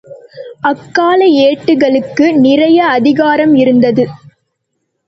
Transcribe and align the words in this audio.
அக்கால 0.61 1.25
ஏட்டுகளுக்கு 1.43 2.33
நிறைய 2.39 2.85
அதிகாரம் 2.87 3.55
இருந்தது. 3.55 4.07